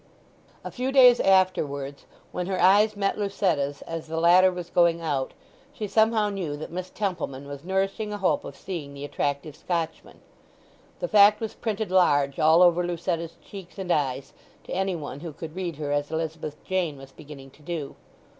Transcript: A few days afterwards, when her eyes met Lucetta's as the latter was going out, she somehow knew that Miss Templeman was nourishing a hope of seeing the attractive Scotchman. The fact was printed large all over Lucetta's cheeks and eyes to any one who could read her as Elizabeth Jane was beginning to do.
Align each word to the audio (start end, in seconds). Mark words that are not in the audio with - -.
A 0.63 0.71
few 0.71 0.91
days 0.91 1.19
afterwards, 1.19 2.07
when 2.31 2.47
her 2.47 2.59
eyes 2.59 2.95
met 2.97 3.19
Lucetta's 3.19 3.83
as 3.83 4.07
the 4.07 4.19
latter 4.19 4.51
was 4.51 4.71
going 4.71 4.99
out, 4.99 5.31
she 5.71 5.85
somehow 5.87 6.29
knew 6.29 6.57
that 6.57 6.71
Miss 6.71 6.89
Templeman 6.89 7.47
was 7.47 7.63
nourishing 7.63 8.11
a 8.11 8.17
hope 8.17 8.43
of 8.43 8.55
seeing 8.55 8.95
the 8.95 9.05
attractive 9.05 9.55
Scotchman. 9.55 10.19
The 11.01 11.07
fact 11.07 11.39
was 11.39 11.53
printed 11.53 11.91
large 11.91 12.39
all 12.39 12.63
over 12.63 12.81
Lucetta's 12.83 13.37
cheeks 13.47 13.77
and 13.77 13.91
eyes 13.91 14.33
to 14.63 14.73
any 14.73 14.95
one 14.95 15.19
who 15.19 15.33
could 15.33 15.55
read 15.55 15.75
her 15.75 15.91
as 15.91 16.09
Elizabeth 16.09 16.57
Jane 16.63 16.97
was 16.97 17.11
beginning 17.11 17.51
to 17.51 17.61
do. 17.61 17.95